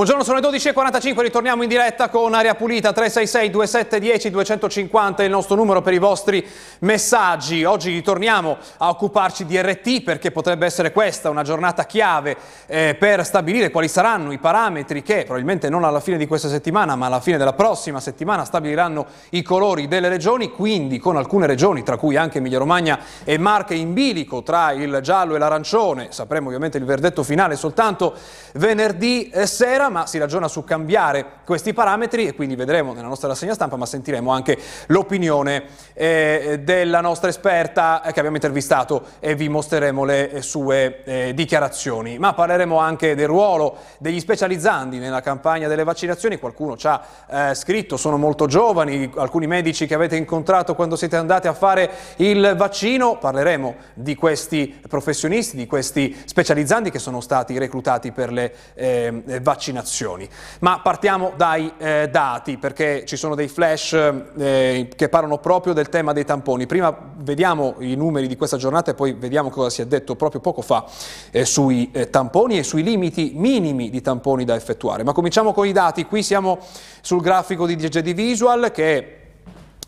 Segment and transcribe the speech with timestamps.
[0.00, 5.56] Buongiorno, sono le 12.45, ritorniamo in diretta con Aria Pulita 366 2710 250 il nostro
[5.56, 6.42] numero per i vostri
[6.78, 7.64] messaggi.
[7.64, 12.34] Oggi ritorniamo a occuparci di RT perché potrebbe essere questa una giornata chiave
[12.66, 16.96] eh, per stabilire quali saranno i parametri che probabilmente non alla fine di questa settimana
[16.96, 21.82] ma alla fine della prossima settimana stabiliranno i colori delle regioni, quindi con alcune regioni
[21.82, 26.46] tra cui anche Emilia Romagna e Marche in bilico tra il giallo e l'arancione, sapremo
[26.46, 28.14] ovviamente il verdetto finale soltanto
[28.54, 33.54] venerdì sera, ma si ragiona su cambiare questi parametri e quindi vedremo nella nostra rassegna
[33.54, 39.48] stampa, ma sentiremo anche l'opinione eh, della nostra esperta eh, che abbiamo intervistato e vi
[39.48, 42.18] mostreremo le eh, sue eh, dichiarazioni.
[42.18, 46.38] Ma parleremo anche del ruolo degli specializzandi nella campagna delle vaccinazioni.
[46.38, 51.16] Qualcuno ci ha eh, scritto, sono molto giovani, alcuni medici che avete incontrato quando siete
[51.16, 53.18] andati a fare il vaccino.
[53.18, 59.78] Parleremo di questi professionisti, di questi specializzanti che sono stati reclutati per le eh, vaccinazioni
[59.80, 60.28] vaccinazioni.
[60.60, 65.88] Ma partiamo dai eh, dati perché ci sono dei flash eh, che parlano proprio del
[65.88, 66.66] tema dei tamponi.
[66.66, 70.40] Prima vediamo i numeri di questa giornata e poi vediamo cosa si è detto proprio
[70.40, 70.84] poco fa
[71.30, 75.02] eh, sui eh, tamponi e sui limiti minimi di tamponi da effettuare.
[75.02, 76.04] Ma cominciamo con i dati.
[76.04, 76.58] Qui siamo
[77.00, 79.14] sul grafico di DGD Visual che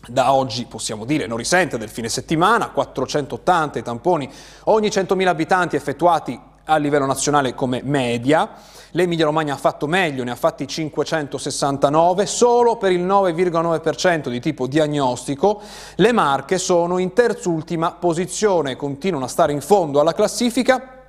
[0.05, 4.29] da oggi possiamo dire non risente del fine settimana, 480 tamponi
[4.65, 8.51] ogni 100.000 abitanti effettuati a livello nazionale come media.
[8.91, 14.67] L'Emilia Romagna ha fatto meglio, ne ha fatti 569, solo per il 9,9% di tipo
[14.67, 15.61] diagnostico.
[15.95, 21.01] Le Marche sono in terzultima posizione, continuano a stare in fondo alla classifica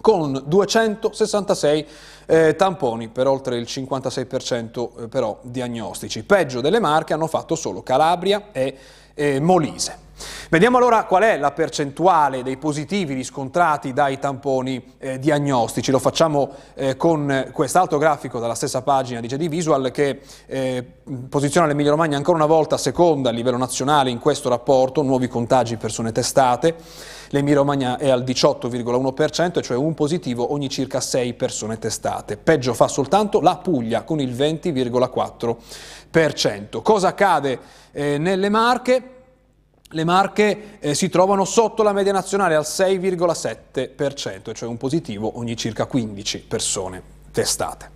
[0.00, 1.86] con 266
[2.26, 6.24] eh, tamponi per oltre il 56% eh, però diagnostici.
[6.24, 8.76] Peggio delle Marche hanno fatto solo Calabria e
[9.14, 10.03] eh, Molise.
[10.50, 15.90] Vediamo allora qual è la percentuale dei positivi riscontrati dai tamponi eh, diagnostici.
[15.90, 20.84] Lo facciamo eh, con quest'altro grafico dalla stessa pagina di JD Visual che eh,
[21.28, 25.76] posiziona l'Emilia Romagna ancora una volta seconda a livello nazionale in questo rapporto, nuovi contagi
[25.76, 26.76] persone testate.
[27.30, 32.36] L'Emilia Romagna è al 18,1%, cioè un positivo ogni circa 6 persone testate.
[32.36, 36.80] Peggio fa soltanto la Puglia con il 20,4%.
[36.80, 37.58] Cosa accade
[37.90, 39.13] eh, nelle Marche?
[39.90, 45.56] Le Marche eh, si trovano sotto la media nazionale al 6,7%, cioè un positivo ogni
[45.56, 47.92] circa 15 persone testate.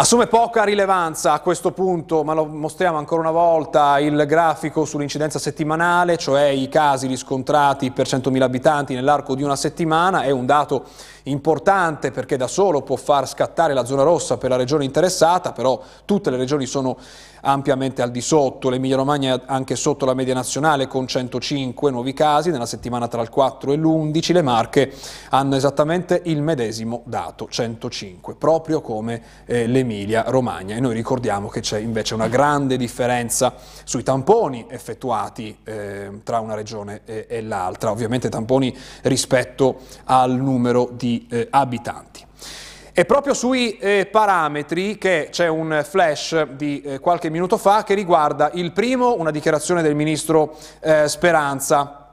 [0.00, 5.40] Assume poca rilevanza a questo punto, ma lo mostriamo ancora una volta, il grafico sull'incidenza
[5.40, 10.84] settimanale, cioè i casi riscontrati per 100.000 abitanti nell'arco di una settimana, è un dato
[11.24, 15.82] importante perché da solo può far scattare la zona rossa per la regione interessata, però
[16.04, 16.96] tutte le regioni sono
[17.42, 22.12] ampiamente al di sotto, l'Emilia Romagna è anche sotto la media nazionale con 105 nuovi
[22.12, 24.92] casi nella settimana tra il 4 e l'11, le Marche
[25.30, 31.60] hanno esattamente il medesimo dato, 105, proprio come eh, l'Emilia Romagna e noi ricordiamo che
[31.60, 37.90] c'è invece una grande differenza sui tamponi effettuati eh, tra una regione e, e l'altra,
[37.90, 42.07] ovviamente tamponi rispetto al numero di eh, abitanti.
[42.98, 47.94] È proprio sui eh, parametri che c'è un flash di eh, qualche minuto fa che
[47.94, 52.07] riguarda il primo, una dichiarazione del ministro eh, Speranza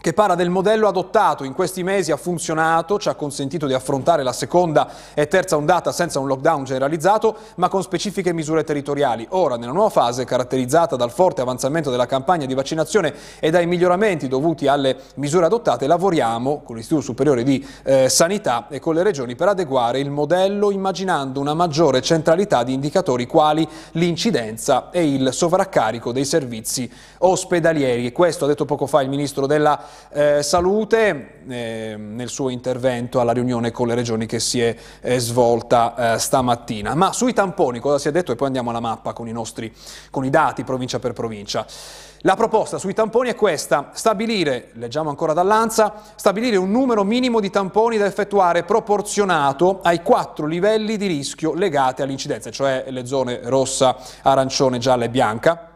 [0.00, 4.22] che parla del modello adottato in questi mesi ha funzionato, ci ha consentito di affrontare
[4.22, 9.26] la seconda e terza ondata senza un lockdown generalizzato, ma con specifiche misure territoriali.
[9.30, 14.26] Ora, nella nuova fase, caratterizzata dal forte avanzamento della campagna di vaccinazione e dai miglioramenti
[14.26, 19.34] dovuti alle misure adottate, lavoriamo con l'Istituto Superiore di eh, Sanità e con le regioni
[19.34, 26.12] per adeguare il modello immaginando una maggiore centralità di indicatori quali l'incidenza e il sovraccarico
[26.12, 26.90] dei servizi
[27.22, 28.12] ospedalieri.
[28.12, 29.80] Questo ha detto poco fa il Ministro della
[30.12, 35.18] eh, salute eh, nel suo intervento alla riunione con le regioni che si è eh,
[35.18, 36.94] svolta eh, stamattina.
[36.94, 38.32] Ma sui tamponi cosa si è detto?
[38.32, 39.72] E poi andiamo alla mappa con i nostri
[40.10, 41.66] con i dati provincia per provincia.
[42.24, 47.48] La proposta sui tamponi è questa, stabilire, leggiamo ancora dall'ANSA, stabilire un numero minimo di
[47.48, 53.96] tamponi da effettuare proporzionato ai quattro livelli di rischio legati all'incidenza, cioè le zone rossa,
[54.22, 55.69] arancione, gialla e bianca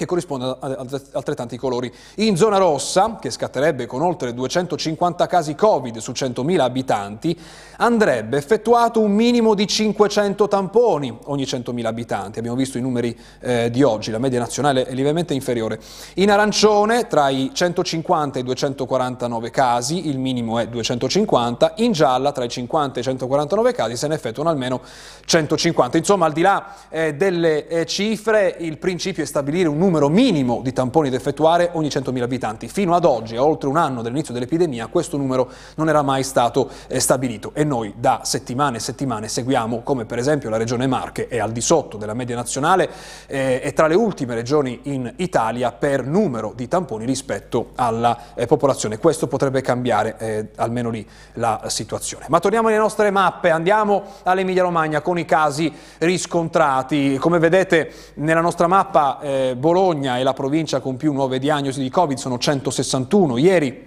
[0.00, 1.92] che corrisponde a altrettanti colori.
[2.16, 7.38] In zona rossa, che scatterebbe con oltre 250 casi Covid su 100.000 abitanti,
[7.76, 12.38] andrebbe effettuato un minimo di 500 tamponi ogni 100.000 abitanti.
[12.38, 15.78] Abbiamo visto i numeri eh, di oggi, la media nazionale è lievemente inferiore.
[16.14, 22.32] In arancione, tra i 150 e i 249 casi, il minimo è 250, in gialla,
[22.32, 24.80] tra i 50 e i 149 casi, se ne effettuano almeno
[25.26, 25.98] 150.
[25.98, 30.08] Insomma, al di là eh, delle eh, cifre, il principio è stabilire un numero numero
[30.08, 32.68] minimo di tamponi da effettuare ogni 100.000 abitanti.
[32.68, 36.70] Fino ad oggi, a oltre un anno dall'inizio dell'epidemia, questo numero non era mai stato
[36.86, 41.26] eh, stabilito e noi da settimane e settimane seguiamo come per esempio la regione Marche
[41.26, 42.88] è al di sotto della media nazionale
[43.26, 48.46] eh, e tra le ultime regioni in Italia per numero di tamponi rispetto alla eh,
[48.46, 48.98] popolazione.
[48.98, 51.04] Questo potrebbe cambiare eh, almeno lì
[51.34, 52.26] la situazione.
[52.28, 57.16] Ma torniamo alle nostre mappe, andiamo all'Emilia Romagna con i casi riscontrati.
[57.18, 61.90] Come vedete nella nostra mappa eh, Bologna è la provincia con più nuove diagnosi di
[61.90, 63.36] Covid, sono 161.
[63.36, 63.86] Ieri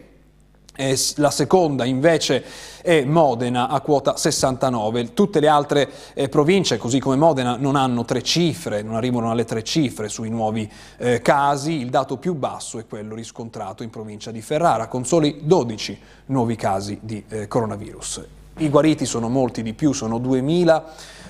[0.73, 2.41] eh, la seconda invece
[2.81, 5.13] è Modena a quota 69.
[5.13, 9.43] Tutte le altre eh, province, così come Modena, non hanno tre cifre, non arrivano alle
[9.43, 11.73] tre cifre sui nuovi eh, casi.
[11.73, 16.55] Il dato più basso è quello riscontrato in provincia di Ferrara, con soli 12 nuovi
[16.55, 18.25] casi di eh, coronavirus.
[18.59, 20.17] I guariti sono molti di più, sono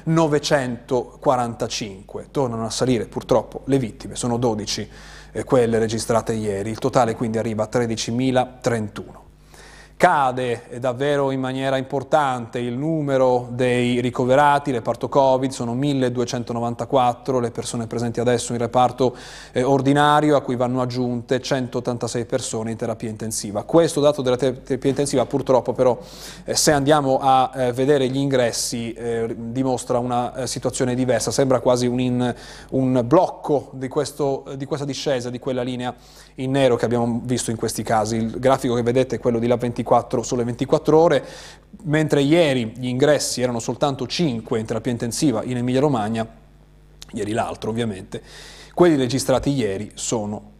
[0.08, 2.26] 2.945.
[2.32, 4.90] Tornano a salire purtroppo le vittime, sono 12
[5.32, 6.70] eh, quelle registrate ieri.
[6.70, 9.23] Il totale quindi arriva a 13.031
[10.04, 17.88] cade davvero in maniera importante il numero dei ricoverati, reparto Covid sono 1294 le persone
[17.88, 19.16] presenti adesso in reparto
[19.54, 23.64] eh, ordinario a cui vanno aggiunte 186 persone in terapia intensiva.
[23.64, 25.98] Questo dato della terapia intensiva purtroppo però
[26.44, 31.62] eh, se andiamo a eh, vedere gli ingressi eh, dimostra una eh, situazione diversa, sembra
[31.62, 32.36] quasi un, in,
[32.72, 35.96] un blocco di, questo, di questa discesa, di quella linea
[36.36, 38.16] in nero che abbiamo visto in questi casi.
[38.16, 41.26] Il grafico che vedete è quello di La 24 24, sole 24 ore,
[41.84, 46.28] mentre ieri gli ingressi erano soltanto 5 in terapia intensiva in Emilia Romagna,
[47.12, 48.22] ieri l'altro ovviamente,
[48.74, 50.52] quelli registrati ieri sono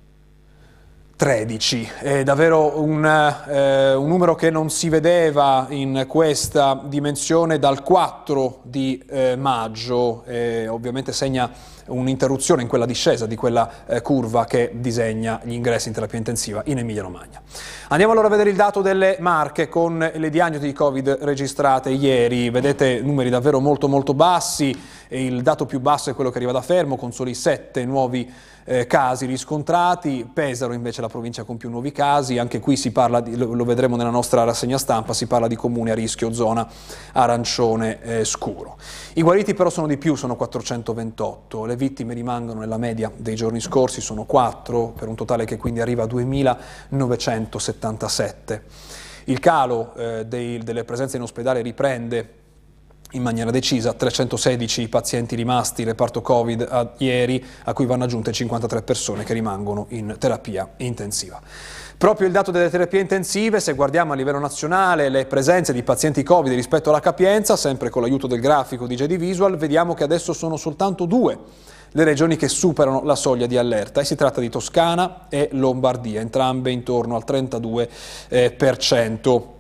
[1.16, 1.90] 13.
[2.00, 8.62] È davvero un, eh, un, numero che non si vedeva in questa dimensione dal 4
[8.64, 11.50] di eh, maggio, eh, ovviamente segna
[11.88, 16.62] un'interruzione in quella discesa di quella eh, curva che disegna gli ingressi in terapia intensiva
[16.66, 17.42] in Emilia-Romagna.
[17.90, 22.50] Andiamo allora a vedere il dato delle marche con le diagnosi di Covid registrate ieri.
[22.50, 24.78] Vedete numeri davvero molto molto bassi,
[25.10, 28.32] il dato più basso è quello che arriva da Fermo con soli 7 nuovi
[28.66, 33.20] eh, casi riscontrati, Pesaro invece la provincia con più nuovi casi, anche qui si parla,
[33.20, 36.68] di, lo, lo, vedremo nella nostra rassegna stampa, si parla di comuni a rischio zona
[37.14, 38.78] arancione eh, scuro.
[39.14, 43.60] I guariti però sono di più, sono 428, le vittime rimangono nella media dei giorni
[43.60, 48.64] scorsi, sono 4, per un totale che quindi arriva a 2977.
[49.26, 52.42] Il calo eh, dei, delle presenze in ospedale riprende
[53.14, 58.82] in maniera decisa, 316 pazienti rimasti reparto Covid a, ieri, a cui vanno aggiunte 53
[58.82, 61.40] persone che rimangono in terapia intensiva.
[62.04, 66.22] Proprio il dato delle terapie intensive, se guardiamo a livello nazionale le presenze di pazienti
[66.22, 70.34] Covid rispetto alla capienza, sempre con l'aiuto del grafico di JD Visual, vediamo che adesso
[70.34, 71.40] sono soltanto due
[71.92, 76.20] le regioni che superano la soglia di allerta e si tratta di Toscana e Lombardia,
[76.20, 79.53] entrambe intorno al 32%.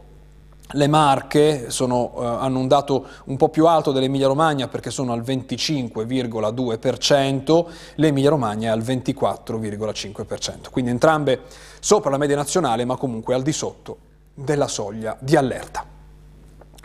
[0.76, 5.14] Le Marche sono, eh, hanno un dato un po' più alto dell'Emilia Romagna perché sono
[5.14, 7.66] al 25,2%,
[7.96, 11.42] l'Emilia Romagna è al 24,5%, quindi entrambe
[11.80, 13.98] sopra la media nazionale ma comunque al di sotto
[14.34, 15.94] della soglia di allerta.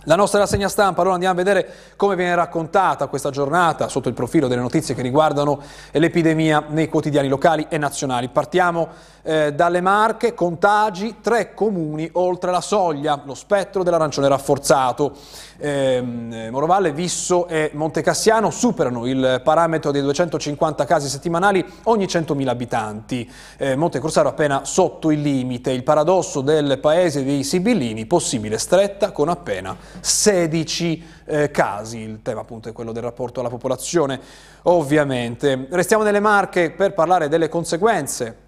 [0.08, 4.14] La nostra rassegna stampa, allora andiamo a vedere come viene raccontata questa giornata sotto il
[4.14, 5.60] profilo delle notizie che riguardano
[5.92, 8.28] l'epidemia nei quotidiani locali e nazionali.
[8.28, 8.88] Partiamo
[9.28, 15.12] eh, dalle Marche, contagi, tre comuni oltre la soglia, lo spettro dell'arancione rafforzato.
[15.58, 22.48] Ehm, eh, Morovalle, Visso e Montecassiano superano il parametro dei 250 casi settimanali ogni 100.000
[22.48, 23.30] abitanti.
[23.58, 25.72] Eh, Monte Corsaro appena sotto il limite.
[25.72, 31.98] Il paradosso del paese dei Sibillini, possibile stretta con appena 16 eh, casi.
[31.98, 34.18] Il tema appunto è quello del rapporto alla popolazione,
[34.62, 35.66] ovviamente.
[35.68, 38.46] Restiamo nelle Marche per parlare delle conseguenze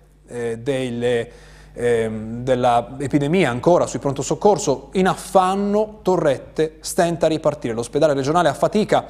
[0.59, 1.31] delle,
[1.73, 7.75] eh, dell'epidemia ancora sui pronto soccorso, in affanno Torrette stenta a ripartire.
[7.75, 9.07] L'ospedale regionale ha fatica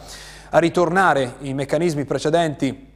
[0.51, 2.89] a ritornare i meccanismi precedenti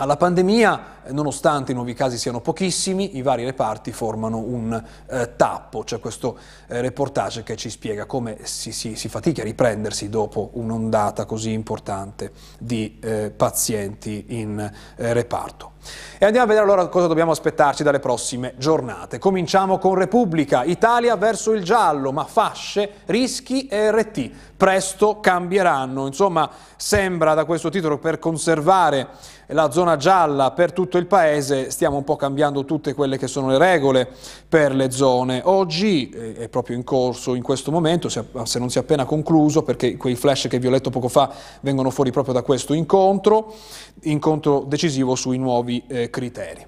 [0.00, 5.82] alla pandemia, nonostante i nuovi casi siano pochissimi, i vari reparti formano un eh, tappo.
[5.82, 6.38] C'è questo
[6.68, 11.52] eh, reportage che ci spiega come si, si, si fatica a riprendersi dopo un'ondata così
[11.52, 15.72] importante di eh, pazienti in eh, reparto.
[16.18, 19.18] E andiamo a vedere allora cosa dobbiamo aspettarci dalle prossime giornate.
[19.18, 26.06] Cominciamo con Repubblica, Italia verso il giallo, ma fasce, rischi e RT presto cambieranno.
[26.06, 29.08] Insomma, sembra da questo titolo per conservare
[29.52, 33.48] la zona gialla per tutto il paese, stiamo un po' cambiando tutte quelle che sono
[33.48, 34.08] le regole
[34.48, 35.40] per le zone.
[35.44, 39.62] Oggi eh, è proprio in corso in questo momento, se non si è appena concluso,
[39.62, 41.30] perché quei flash che vi ho letto poco fa
[41.60, 43.54] vengono fuori proprio da questo incontro,
[44.02, 45.77] incontro decisivo sui nuovi
[46.10, 46.66] criteri.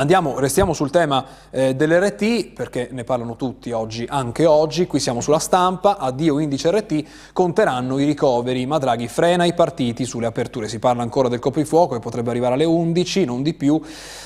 [0.00, 5.20] Andiamo, restiamo sul tema eh, dell'RT perché ne parlano tutti oggi, anche oggi, qui siamo
[5.20, 7.04] sulla stampa, addio indice RT,
[7.34, 11.96] conteranno i ricoveri, ma Draghi frena i partiti sulle aperture, si parla ancora del coprifuoco
[11.96, 13.78] e potrebbe arrivare alle 11, non di più,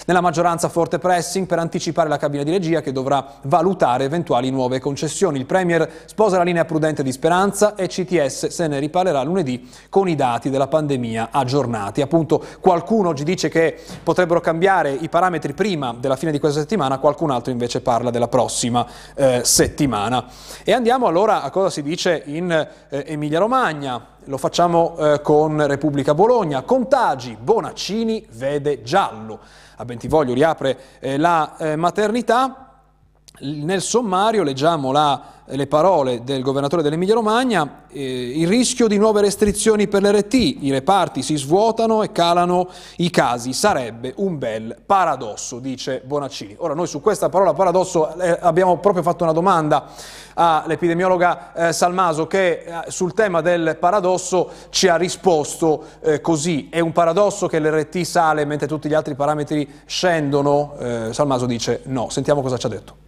[0.06, 4.78] nella maggioranza forte pressing per anticipare la cabina di regia che dovrà valutare eventuali nuove
[4.78, 5.40] concessioni.
[5.40, 10.08] Il Premier sposa la linea prudente di Speranza e CTS se ne riparlerà lunedì con
[10.08, 12.00] i dati della pandemia aggiornati.
[12.00, 16.99] Appunto qualcuno oggi dice che potrebbero cambiare i parametri prima della fine di questa settimana,
[16.99, 20.26] qualcun altro invece parla della prossima eh, settimana.
[20.62, 24.09] E andiamo allora a cosa si dice in eh, Emilia Romagna.
[24.25, 26.61] Lo facciamo eh, con Repubblica Bologna.
[26.64, 29.38] Contagi, Bonaccini vede giallo.
[29.76, 32.63] A Bentivoglio riapre eh, la eh, maternità.
[33.40, 39.22] Nel sommario leggiamo la, le parole del governatore dell'Emilia Romagna, eh, il rischio di nuove
[39.22, 45.58] restrizioni per l'RT, i reparti si svuotano e calano i casi, sarebbe un bel paradosso,
[45.58, 46.54] dice Bonaccini.
[46.58, 49.86] Ora noi su questa parola paradosso eh, abbiamo proprio fatto una domanda
[50.34, 56.78] all'epidemiologa eh, Salmaso che eh, sul tema del paradosso ci ha risposto eh, così, è
[56.78, 60.76] un paradosso che l'RT sale mentre tutti gli altri parametri scendono?
[60.78, 63.03] Eh, Salmaso dice no, sentiamo cosa ci ha detto.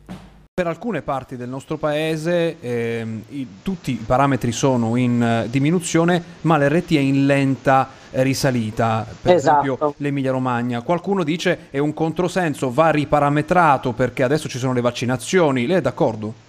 [0.58, 6.22] Per alcune parti del nostro paese eh, i, tutti i parametri sono in uh, diminuzione,
[6.40, 9.60] ma l'RT è in lenta risalita, per esatto.
[9.60, 10.80] esempio l'Emilia Romagna.
[10.80, 15.66] Qualcuno dice è un controsenso, va riparametrato perché adesso ci sono le vaccinazioni.
[15.66, 16.45] Lei è d'accordo?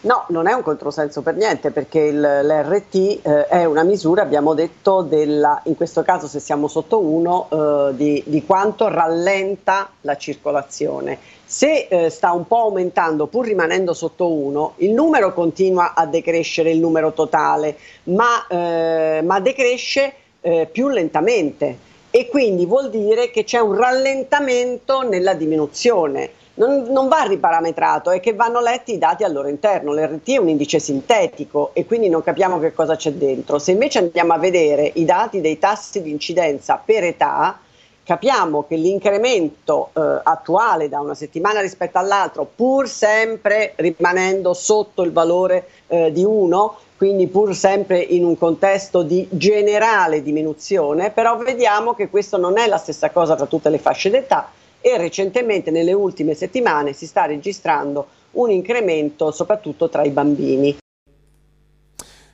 [0.00, 5.02] No, non è un controsenso per niente perché l'RT eh, è una misura, abbiamo detto,
[5.02, 11.18] della, in questo caso se siamo sotto 1, eh, di, di, quanto rallenta la circolazione.
[11.44, 16.70] Se eh, sta un po' aumentando pur rimanendo sotto 1, il numero continua a decrescere,
[16.70, 23.42] il numero totale, ma, eh, ma decresce eh, più lentamente e quindi vuol dire che
[23.42, 29.24] c'è un rallentamento nella diminuzione non, non, va riparametrato, è che vanno letti i dati
[29.24, 29.94] al loro interno.
[29.94, 33.58] L'RT è un indice sintetico e quindi non capiamo che cosa c'è dentro.
[33.58, 37.60] Se invece andiamo a vedere i dati dei tassi di incidenza per età,
[38.02, 45.12] capiamo che l'incremento eh, attuale da una settimana rispetto all'altro, pur sempre rimanendo sotto il
[45.12, 51.94] valore eh, di 1, quindi pur sempre in un contesto di generale diminuzione, però vediamo
[51.94, 54.50] che questo non è la stessa cosa tra tutte le fasce d'età
[54.80, 60.76] e recentemente nelle ultime settimane si sta registrando un incremento soprattutto tra i bambini.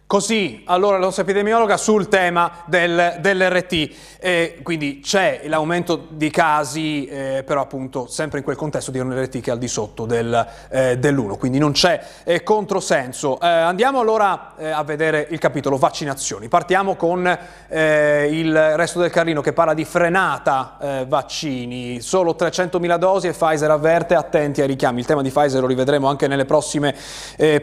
[0.06, 7.06] Così, allora la nostra epidemiologa sul tema del, dell'RT, eh, quindi c'è l'aumento di casi,
[7.06, 10.04] eh, però appunto sempre in quel contesto di un RT che è al di sotto
[10.04, 13.40] del, eh, dell'1, quindi non c'è eh, controsenso.
[13.40, 16.48] Eh, andiamo allora eh, a vedere il capitolo vaccinazioni.
[16.48, 17.38] Partiamo con
[17.74, 24.14] il resto del Carlino che parla di frenata vaccini, solo 300.000 dosi e Pfizer avverte
[24.14, 25.00] attenti ai richiami.
[25.00, 26.94] Il tema di Pfizer lo rivedremo anche nelle prossime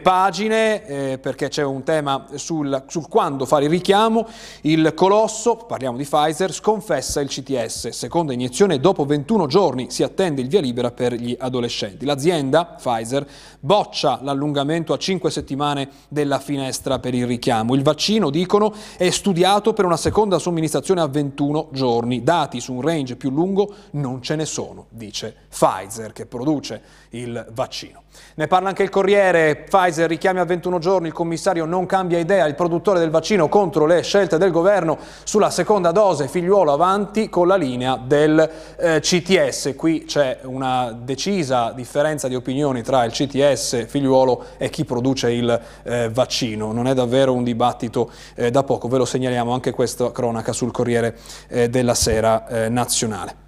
[0.02, 4.26] pagine perché c'è un tema sul, sul quando fare il richiamo,
[4.62, 7.88] il colosso, parliamo di Pfizer, sconfessa il CTS.
[7.88, 12.04] Seconda iniezione dopo 21 giorni si attende il via libera per gli adolescenti.
[12.04, 13.26] L'azienda, Pfizer,
[13.60, 17.74] boccia l'allungamento a 5 settimane della finestra per il richiamo.
[17.74, 22.22] Il vaccino, dicono, è studiato per una seconda somministrazione a 21 giorni.
[22.22, 27.44] Dati su un range più lungo non ce ne sono, dice Pfizer, che produce il
[27.52, 28.02] vaccino.
[28.34, 32.46] Ne parla anche il Corriere, Pfizer richiami a 21 giorni, il commissario non cambia idea,
[32.46, 37.46] il produttore del vaccino contro le scelte del governo sulla seconda dose, figliuolo avanti con
[37.46, 39.74] la linea del eh, CTS.
[39.76, 45.60] Qui c'è una decisa differenza di opinioni tra il CTS, figliuolo e chi produce il
[45.82, 46.72] eh, vaccino.
[46.72, 50.70] Non è davvero un dibattito eh, da poco, ve lo segnaliamo anche questa cronaca sul
[50.70, 51.16] Corriere
[51.48, 53.41] eh, della Sera eh, nazionale.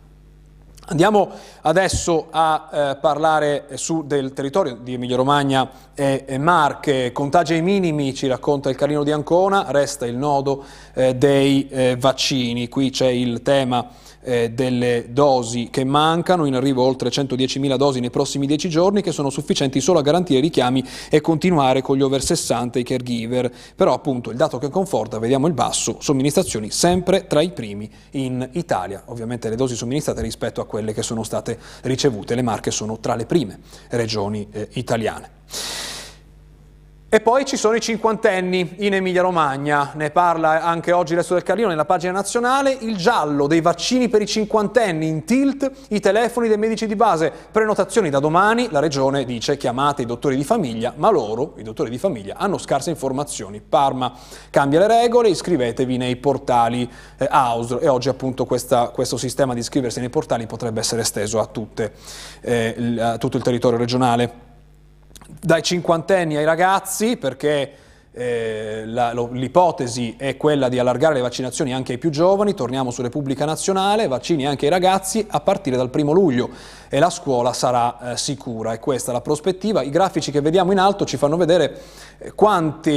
[0.86, 1.30] Andiamo
[1.62, 7.10] adesso a eh, parlare su del territorio di Emilia Romagna e, e, Marche.
[7.10, 10.62] Contagi ai minimi, ci racconta il Carlino di Ancona, resta il nodo
[10.92, 12.68] eh, dei eh, vaccini.
[12.68, 13.88] Qui c'è il tema
[14.24, 19.12] eh, delle dosi che mancano, in arrivo oltre 110.000 dosi nei prossimi 10 giorni che
[19.12, 22.84] sono sufficienti solo a garantire i richiami e continuare con gli over 60 e i
[22.84, 23.52] caregiver.
[23.76, 28.48] Però appunto il dato che conforta, vediamo il basso, somministrazioni sempre tra i primi in
[28.52, 29.02] Italia.
[29.06, 33.14] Ovviamente le dosi somministrate rispetto a quelle che sono state ricevute, le Marche sono tra
[33.14, 33.58] le prime
[33.90, 35.30] regioni eh, italiane.
[37.14, 41.44] E poi ci sono i cinquantenni in Emilia-Romagna, ne parla anche oggi il resto del
[41.44, 46.48] Carlino nella pagina nazionale, il giallo dei vaccini per i cinquantenni in tilt, i telefoni
[46.48, 50.92] dei medici di base, prenotazioni da domani, la regione dice chiamate i dottori di famiglia,
[50.96, 53.60] ma loro, i dottori di famiglia, hanno scarse informazioni.
[53.60, 54.12] Parma
[54.50, 59.60] cambia le regole, iscrivetevi nei portali eh, AUSR e oggi appunto questa, questo sistema di
[59.60, 61.92] iscriversi nei portali potrebbe essere esteso a, tutte,
[62.40, 64.43] eh, a tutto il territorio regionale
[65.28, 67.72] dai cinquantenni ai ragazzi perché
[68.16, 73.44] eh, l'ipotesi è quella di allargare le vaccinazioni anche ai più giovani, torniamo su Repubblica
[73.44, 76.48] Nazionale, vaccini anche ai ragazzi a partire dal primo luglio
[76.88, 79.82] e la scuola sarà eh, sicura, è questa la prospettiva.
[79.82, 81.80] I grafici che vediamo in alto ci fanno vedere
[82.18, 82.90] eh, quante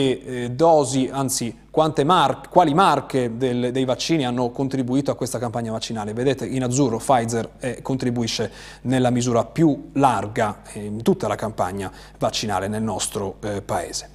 [0.44, 1.66] eh, dosi, anzi
[2.04, 6.14] mar quali marche del, dei vaccini hanno contribuito a questa campagna vaccinale.
[6.14, 12.68] Vedete in azzurro Pfizer eh, contribuisce nella misura più larga in tutta la campagna vaccinale
[12.68, 14.10] nel nostro eh, paese.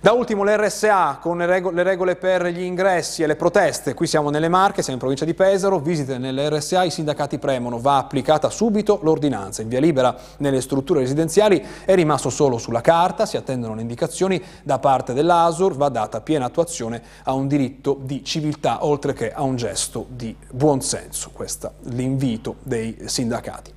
[0.00, 3.94] Da ultimo l'RSA con le regole, le regole, per gli ingressi e le proteste.
[3.94, 7.96] Qui siamo nelle Marche, siamo in provincia di Pesaro, visite nell'RSA, i sindacati premono, va
[7.96, 9.60] applicata subito l'ordinanza.
[9.60, 14.40] In via libera nelle strutture residenziali è rimasto solo sulla carta, si attendono le indicazioni
[14.62, 19.42] da parte dell'ASUR, va data piena attuazione a un diritto di civiltà oltre che a
[19.42, 21.30] un gesto di buonsenso.
[21.32, 23.74] Questo è l'invito dei sindacati.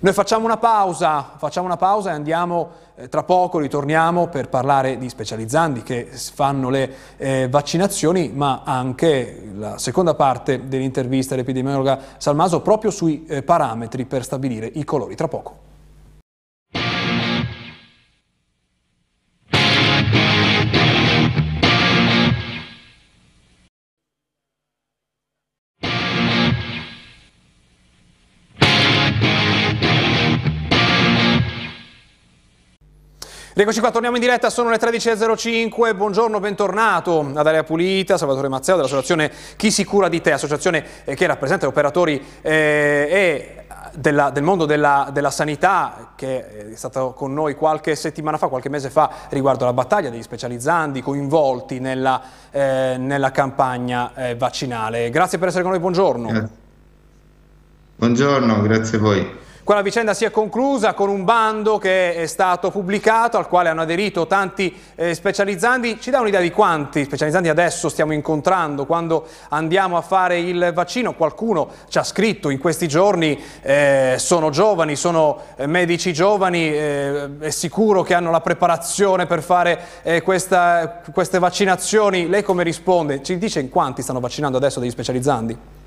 [0.00, 5.08] Noi facciamo una pausa, facciamo una pausa e andiamo tra poco ritorniamo per parlare di
[5.08, 12.90] specializzanti che fanno le eh, vaccinazioni, ma anche la seconda parte dell'intervista all'epidemiologa Salmaso proprio
[12.90, 15.14] sui eh, parametri per stabilire i colori.
[15.14, 15.69] Tra poco.
[33.60, 38.76] Eccoci qua, torniamo in diretta, sono le 13.05, buongiorno, bentornato ad Area Pulita, Salvatore Mazzeo
[38.76, 44.42] dell'associazione Chi si cura di te, associazione eh, che rappresenta gli operatori eh, della, del
[44.44, 49.10] mondo della, della, sanità che è stato con noi qualche settimana fa, qualche mese fa
[49.28, 55.10] riguardo alla battaglia degli specializzanti coinvolti nella, eh, nella campagna eh, vaccinale.
[55.10, 56.48] Grazie per essere con noi, buongiorno.
[57.96, 59.38] Buongiorno, grazie a voi.
[59.70, 63.82] Quella vicenda si è conclusa con un bando che è stato pubblicato al quale hanno
[63.82, 66.00] aderito tanti eh, specializzanti.
[66.00, 71.14] Ci dà un'idea di quanti specializzanti adesso stiamo incontrando quando andiamo a fare il vaccino?
[71.14, 77.38] Qualcuno ci ha scritto in questi giorni, eh, sono giovani, sono eh, medici giovani, eh,
[77.38, 82.28] è sicuro che hanno la preparazione per fare eh, questa, queste vaccinazioni.
[82.28, 83.22] Lei come risponde?
[83.22, 85.79] Ci dice in quanti stanno vaccinando adesso degli specializzanti?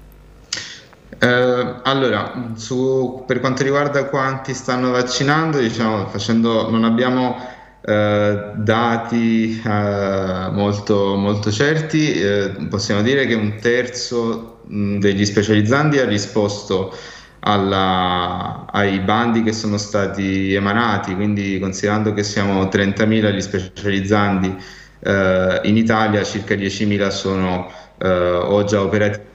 [1.24, 7.38] Eh, allora, su, per quanto riguarda quanti stanno vaccinando, diciamo, facendo, non abbiamo
[7.80, 15.98] eh, dati eh, molto, molto, certi, eh, possiamo dire che un terzo mh, degli specializzanti
[16.00, 16.94] ha risposto
[17.40, 24.58] alla, ai bandi che sono stati emanati, quindi considerando che siamo 30.000 gli specializzanti
[25.00, 29.32] eh, in Italia, circa 10.000 sono eh, o già operativi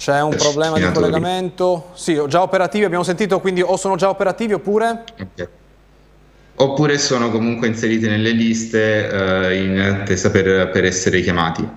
[0.00, 1.90] C'è un problema di collegamento?
[1.92, 5.04] Sì, già operativi, abbiamo sentito, quindi o sono già operativi oppure?
[5.12, 5.46] Okay.
[6.54, 11.68] Oppure sono comunque inseriti nelle liste eh, in attesa per, per, essere chiamati.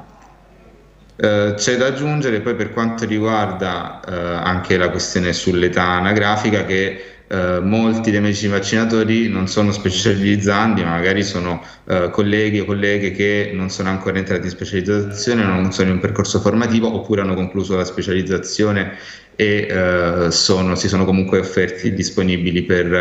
[1.18, 7.23] Eh, c'è da aggiungere poi per quanto riguarda eh, anche la questione sull'età anagrafica che
[7.34, 13.12] eh, molti dei medici vaccinatori non sono specializzanti, ma magari sono eh, colleghi o colleghe
[13.12, 17.34] che non sono ancora entrati in specializzazione, non sono in un percorso formativo oppure hanno
[17.34, 18.98] concluso la specializzazione
[19.36, 22.94] e eh, sono, si sono comunque offerti disponibili per,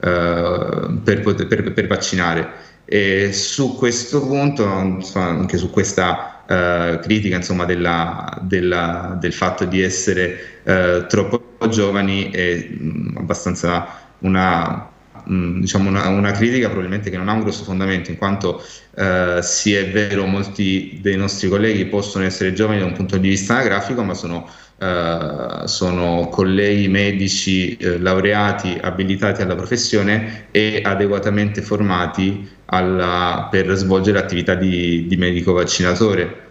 [0.00, 2.64] eh, per, per, per vaccinare.
[2.84, 9.82] E su questo punto, anche su questa Uh, critica insomma, della, della, del fatto di
[9.82, 14.88] essere uh, troppo giovani è mh, abbastanza una,
[15.24, 18.62] mh, diciamo una, una, critica probabilmente che non ha un grosso fondamento in quanto
[18.94, 23.28] uh, sì è vero molti dei nostri colleghi possono essere giovani da un punto di
[23.28, 31.62] vista anagrafico ma sono Uh, sono colleghi medici uh, laureati abilitati alla professione e adeguatamente
[31.62, 36.44] formati alla, per svolgere l'attività di, di, medico vaccinatore.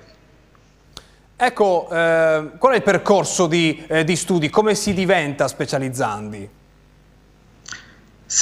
[1.37, 4.49] Ecco, eh, qual è il percorso di, eh, di, studi?
[4.49, 6.49] Come si diventa specializzandi?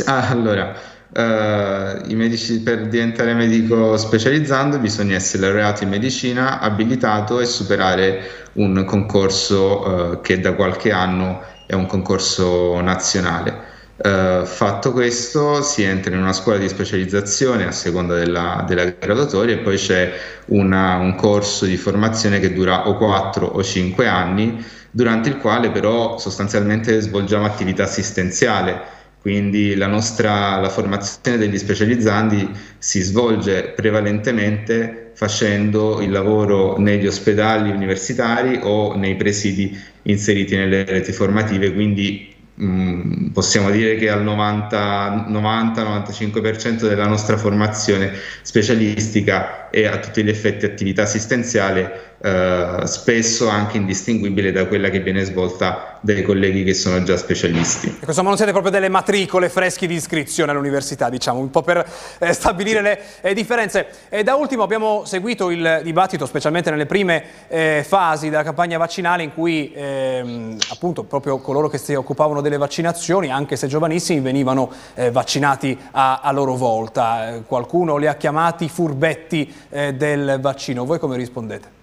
[0.06, 0.76] Allora,
[1.14, 8.84] eh, medici, per diventare medico specializzando bisogna essere laureato in medicina, abilitato e superare un
[8.86, 13.72] concorso eh, che da qualche anno è un concorso nazionale.
[13.96, 19.54] Uh, fatto questo si entra in una scuola di specializzazione a seconda della, della graduatoria
[19.54, 20.12] e poi c'è
[20.48, 25.70] una, un corso di formazione che dura o 4 o 5 anni, durante il quale
[25.70, 28.82] però sostanzialmente svolgiamo attività assistenziale,
[29.24, 32.46] quindi la nostra la formazione degli specializzanti
[32.78, 41.14] si svolge prevalentemente facendo il lavoro negli ospedali universitari o nei presidi inseriti nelle reti
[41.14, 48.12] formative, quindi Mm, possiamo dire che al 90-95% della nostra formazione
[48.44, 55.02] specialistica è a tutti gli effetti attività assistenziale eh, spesso anche indistinguibile da quella che
[55.02, 57.88] viene svolta dai colleghi che sono già specialisti.
[57.88, 61.86] Ecco, insomma non siete proprio delle matricole fresche di iscrizione all'università, diciamo, un po' per
[62.20, 63.88] eh, stabilire le eh, differenze.
[64.08, 69.24] E da ultimo abbiamo seguito il dibattito, specialmente nelle prime eh, fasi della campagna vaccinale
[69.24, 74.72] in cui ehm, appunto proprio coloro che si occupavano delle vaccinazioni, anche se giovanissimi, venivano
[74.94, 77.42] eh, vaccinati a, a, loro volta.
[77.46, 80.86] Qualcuno li ha chiamati furbetti del vaccino.
[80.86, 81.82] Voi come rispondete?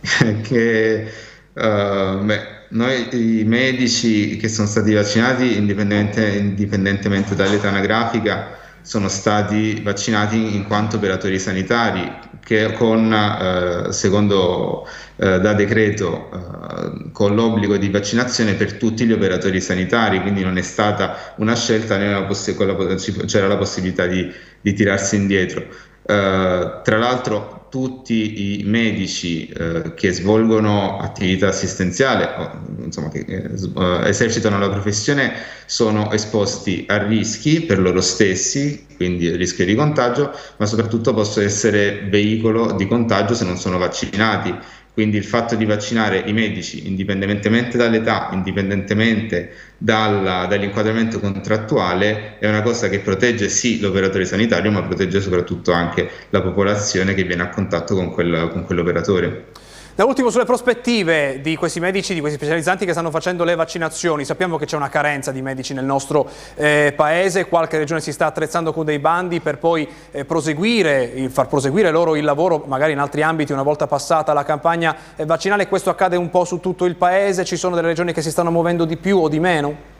[0.42, 1.10] che
[1.52, 9.80] uh, beh, noi i medici che sono stati vaccinati indipendente, indipendentemente dall'età anagrafica sono stati
[9.82, 14.86] vaccinati in quanto operatori sanitari che con, eh, secondo
[15.16, 20.56] eh, da decreto, eh, con l'obbligo di vaccinazione per tutti gli operatori sanitari, quindi non
[20.56, 25.60] è stata una scelta, c'era la possibilità di, di tirarsi indietro.
[26.02, 34.08] Eh, tra l'altro tutti i medici eh, che svolgono attività assistenziale, o, insomma, che eh,
[34.08, 35.32] esercitano la professione,
[35.64, 42.06] sono esposti a rischi per loro stessi, quindi rischio di contagio, ma soprattutto possono essere
[42.10, 44.54] veicolo di contagio se non sono vaccinati.
[44.92, 52.60] Quindi il fatto di vaccinare i medici, indipendentemente dall'età, indipendentemente dalla, dall'inquadramento contrattuale, è una
[52.60, 57.48] cosa che protegge sì l'operatore sanitario, ma protegge soprattutto anche la popolazione che viene a
[57.48, 59.46] contatto con, quel, con quell'operatore.
[59.92, 64.24] Da ultimo sulle prospettive di questi medici, di questi specializzanti che stanno facendo le vaccinazioni,
[64.24, 68.26] sappiamo che c'è una carenza di medici nel nostro eh, paese, qualche regione si sta
[68.26, 73.00] attrezzando con dei bandi per poi eh, proseguire, far proseguire loro il lavoro magari in
[73.00, 76.84] altri ambiti una volta passata la campagna eh, vaccinale, questo accade un po' su tutto
[76.84, 79.98] il paese, ci sono delle regioni che si stanno muovendo di più o di meno?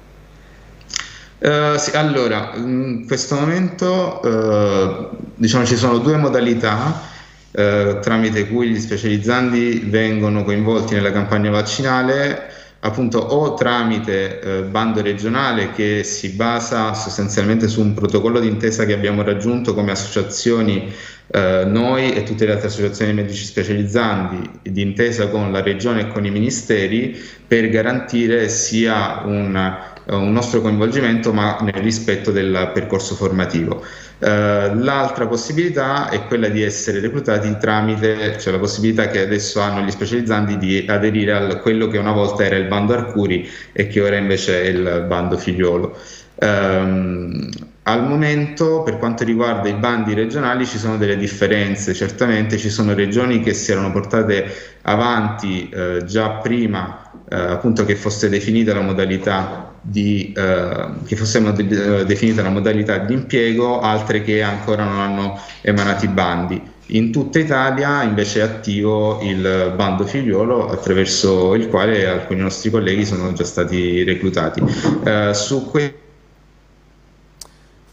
[1.40, 7.09] Uh, sì, allora, in questo momento uh, diciamo ci sono due modalità
[7.52, 15.02] eh, tramite cui gli specializzanti vengono coinvolti nella campagna vaccinale appunto o tramite eh, bando
[15.02, 20.90] regionale che si basa sostanzialmente su un protocollo d'intesa che abbiamo raggiunto come associazioni
[21.32, 26.24] eh, noi e tutte le altre associazioni medici specializzanti d'intesa con la regione e con
[26.24, 29.78] i ministeri per garantire sia un,
[30.16, 33.84] un nostro coinvolgimento ma nel rispetto del percorso formativo.
[34.18, 39.80] Eh, l'altra possibilità è quella di essere reclutati tramite, cioè la possibilità che adesso hanno
[39.80, 44.00] gli specializzanti di aderire a quello che una volta era il bando Arcuri e che
[44.00, 45.96] ora invece è il bando Figliolo.
[46.42, 47.48] Um,
[47.84, 51.92] al momento, per quanto riguarda i bandi regionali, ci sono delle differenze.
[51.92, 57.96] Certamente ci sono regioni che si erano portate avanti eh, già prima eh, appunto che
[57.96, 64.22] fosse definita la modalità di, eh, che fosse eh, definita la modalità di impiego, altre
[64.22, 66.62] che ancora non hanno emanato i bandi.
[66.92, 73.04] In tutta Italia invece è attivo il bando figliuolo attraverso il quale alcuni nostri colleghi
[73.06, 74.62] sono già stati reclutati.
[75.04, 75.98] Eh, su que-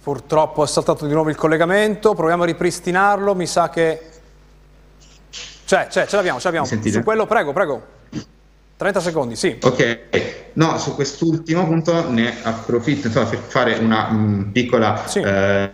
[0.02, 4.02] Purtroppo è saltato di nuovo il collegamento, proviamo a ripristinarlo, mi sa che...
[5.65, 6.65] C'è, c'è, ce l'abbiamo, ce l'abbiamo.
[6.65, 7.95] Su quello, prego, prego.
[8.78, 9.58] 30 secondi, sì.
[9.60, 10.00] Ok,
[10.54, 15.20] no, su quest'ultimo punto ne approfitto insomma, per fare una mh, mm, piccola sì.
[15.20, 15.70] eh,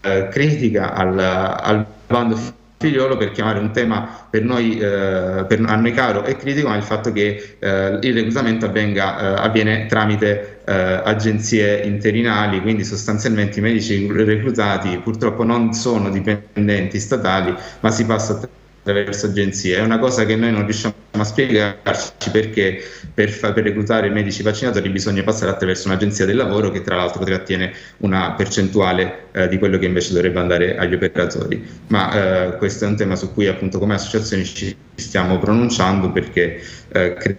[0.00, 5.74] eh, critica al, al bando figliolo per chiamare un tema per noi, eh, per, a
[5.76, 10.60] noi caro e critico, ma il fatto che eh, il reclutamento avvenga, eh, avviene tramite
[10.64, 18.04] eh, agenzie interinali, quindi sostanzialmente i medici reclutati purtroppo non sono dipendenti statali, ma si
[18.04, 18.48] passa a
[18.88, 19.76] attraverso agenzie.
[19.76, 24.42] È una cosa che noi non riusciamo a spiegarci perché per, fa, per reclutare medici
[24.42, 29.58] vaccinatori bisogna passare attraverso un'agenzia del lavoro che tra l'altro trattiene una percentuale eh, di
[29.58, 31.66] quello che invece dovrebbe andare agli operatori.
[31.88, 32.12] Ma
[32.46, 37.38] eh, questo è un tema su cui appunto come associazioni ci stiamo pronunciando perché eh,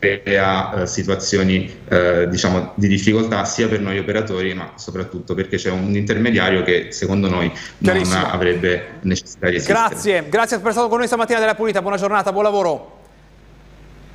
[0.00, 5.70] crea eh, situazioni eh, diciamo, di difficoltà sia per noi operatori ma soprattutto perché c'è
[5.70, 9.78] un intermediario che secondo noi non avrebbe necessità di esistere.
[9.78, 12.99] Grazie, grazie per essere stato con noi stamattina della Pulita, buona giornata, buon lavoro.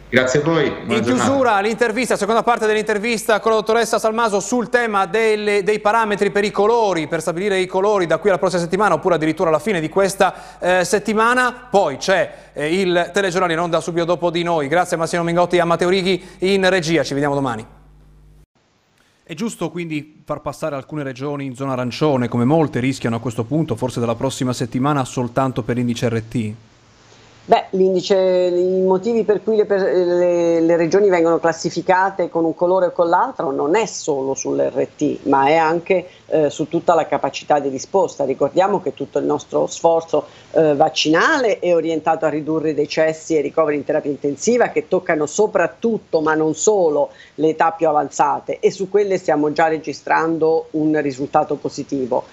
[0.08, 0.72] Grazie a voi.
[0.86, 6.30] In chiusura l'intervista, seconda parte dell'intervista con la dottoressa Salmaso sul tema delle, dei parametri
[6.30, 9.60] per i colori, per stabilire i colori da qui alla prossima settimana oppure addirittura alla
[9.60, 11.68] fine di questa eh, settimana.
[11.70, 14.68] Poi c'è eh, il telegiornale in onda subito dopo di noi.
[14.68, 17.04] Grazie a Massimo Mingotti e a Matteo Righi in regia.
[17.04, 17.66] Ci vediamo domani.
[19.24, 23.44] È giusto quindi far passare alcune regioni in zona arancione, come molte rischiano a questo
[23.44, 26.54] punto, forse dalla prossima settimana, soltanto per l'indice RT?
[27.48, 32.88] Beh, l'indice, i motivi per cui le, le, le, regioni vengono classificate con un colore
[32.88, 37.60] o con l'altro non è solo sull'RT, ma è anche eh, su tutta la capacità
[37.60, 38.26] di risposta.
[38.26, 43.42] Ricordiamo che tutto il nostro sforzo eh, vaccinale è orientato a ridurre i decessi e
[43.42, 48.72] ricoveri in terapia intensiva che toccano soprattutto, ma non solo, le età più avanzate e
[48.72, 52.24] su quelle stiamo già registrando un risultato positivo.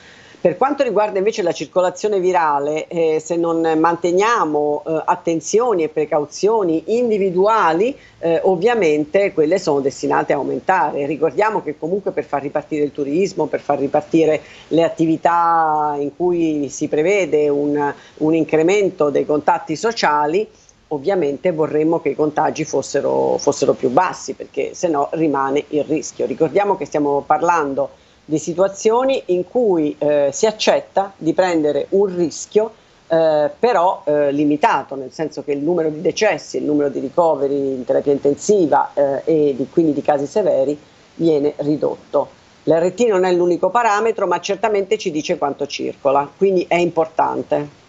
[0.42, 6.82] Per quanto riguarda invece la circolazione virale, eh, se non manteniamo eh, attenzioni e precauzioni
[6.86, 11.06] individuali, eh, ovviamente quelle sono destinate a aumentare.
[11.06, 16.68] Ricordiamo che comunque per far ripartire il turismo, per far ripartire le attività in cui
[16.68, 20.44] si prevede un, un incremento dei contatti sociali,
[20.88, 26.26] ovviamente vorremmo che i contagi fossero, fossero più bassi perché se no rimane il rischio.
[26.26, 32.72] Ricordiamo che stiamo parlando di situazioni in cui eh, si accetta di prendere un rischio
[33.12, 37.54] eh, però eh, limitato, nel senso che il numero di decessi, il numero di ricoveri
[37.54, 40.78] in terapia intensiva eh, e di, quindi di casi severi
[41.16, 42.40] viene ridotto.
[42.64, 47.80] L'RT non è l'unico parametro, ma certamente ci dice quanto circola, quindi è importante.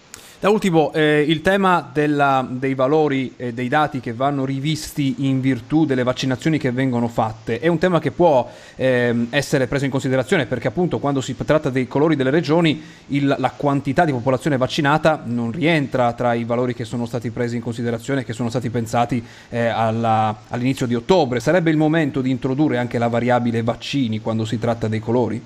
[0.43, 5.39] Da ultimo, eh, il tema della, dei valori e dei dati che vanno rivisti in
[5.39, 9.91] virtù delle vaccinazioni che vengono fatte è un tema che può eh, essere preso in
[9.91, 14.57] considerazione perché appunto quando si tratta dei colori delle regioni il, la quantità di popolazione
[14.57, 18.69] vaccinata non rientra tra i valori che sono stati presi in considerazione, che sono stati
[18.69, 21.39] pensati eh, alla, all'inizio di ottobre.
[21.39, 25.41] Sarebbe il momento di introdurre anche la variabile vaccini quando si tratta dei colori?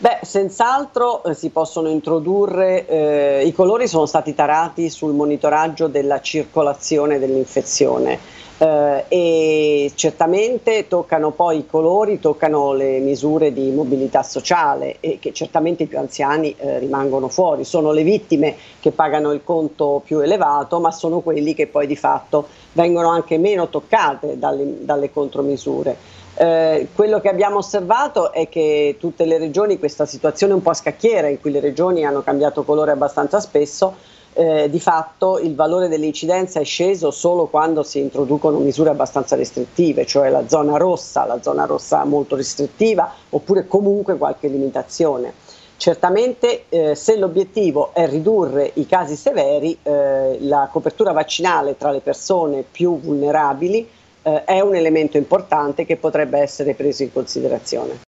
[0.00, 6.22] Beh, senz'altro eh, si possono introdurre, eh, i colori sono stati tarati sul monitoraggio della
[6.22, 8.18] circolazione dell'infezione
[8.56, 15.34] eh, e certamente toccano poi i colori, toccano le misure di mobilità sociale e che
[15.34, 20.20] certamente i più anziani eh, rimangono fuori, sono le vittime che pagano il conto più
[20.20, 26.18] elevato, ma sono quelli che poi di fatto vengono anche meno toccate dalle, dalle contromisure.
[26.34, 30.74] Eh, quello che abbiamo osservato è che tutte le regioni, questa situazione un po' a
[30.74, 33.94] scacchiera in cui le regioni hanno cambiato colore abbastanza spesso,
[34.32, 40.06] eh, di fatto il valore dell'incidenza è sceso solo quando si introducono misure abbastanza restrittive,
[40.06, 45.34] cioè la zona rossa, la zona rossa molto restrittiva, oppure comunque qualche limitazione.
[45.76, 52.00] Certamente eh, se l'obiettivo è ridurre i casi severi, eh, la copertura vaccinale tra le
[52.00, 53.88] persone più vulnerabili
[54.22, 58.00] eh, è un elemento importante che potrebbe essere preso in considerazione.